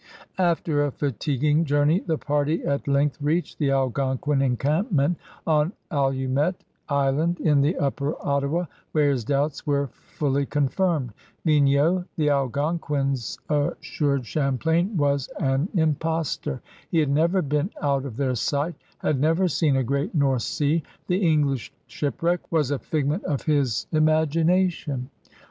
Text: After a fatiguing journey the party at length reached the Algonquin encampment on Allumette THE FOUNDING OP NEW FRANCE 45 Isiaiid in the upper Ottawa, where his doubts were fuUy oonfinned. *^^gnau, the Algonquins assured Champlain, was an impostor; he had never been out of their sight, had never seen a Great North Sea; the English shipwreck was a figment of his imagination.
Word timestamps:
After 0.39 0.83
a 0.83 0.91
fatiguing 0.91 1.63
journey 1.63 1.99
the 1.99 2.17
party 2.17 2.63
at 2.63 2.87
length 2.87 3.21
reached 3.21 3.59
the 3.59 3.69
Algonquin 3.69 4.41
encampment 4.41 5.15
on 5.45 5.73
Allumette 5.91 6.57
THE 6.57 6.63
FOUNDING 6.87 7.13
OP 7.13 7.13
NEW 7.13 7.13
FRANCE 7.13 7.37
45 7.37 7.37
Isiaiid 7.45 7.51
in 7.51 7.61
the 7.61 7.77
upper 7.77 8.25
Ottawa, 8.27 8.65
where 8.93 9.11
his 9.11 9.23
doubts 9.23 9.67
were 9.67 9.89
fuUy 10.17 10.47
oonfinned. 10.47 11.09
*^^gnau, 11.45 12.05
the 12.15 12.31
Algonquins 12.31 13.37
assured 13.47 14.25
Champlain, 14.25 14.97
was 14.97 15.27
an 15.39 15.69
impostor; 15.75 16.63
he 16.89 16.97
had 16.97 17.11
never 17.11 17.43
been 17.43 17.69
out 17.79 18.03
of 18.03 18.17
their 18.17 18.33
sight, 18.33 18.73
had 18.97 19.19
never 19.19 19.47
seen 19.47 19.75
a 19.75 19.83
Great 19.83 20.15
North 20.15 20.41
Sea; 20.41 20.81
the 21.05 21.19
English 21.23 21.71
shipwreck 21.85 22.51
was 22.51 22.71
a 22.71 22.79
figment 22.79 23.23
of 23.25 23.43
his 23.43 23.85
imagination. 23.91 25.11